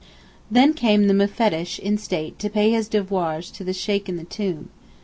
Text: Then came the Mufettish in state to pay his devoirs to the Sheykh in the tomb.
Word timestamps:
Then 0.49 0.73
came 0.73 1.05
the 1.05 1.13
Mufettish 1.13 1.77
in 1.77 1.99
state 1.99 2.39
to 2.39 2.49
pay 2.49 2.71
his 2.71 2.87
devoirs 2.87 3.51
to 3.51 3.63
the 3.63 3.71
Sheykh 3.71 4.09
in 4.09 4.17
the 4.17 4.23
tomb. 4.23 4.69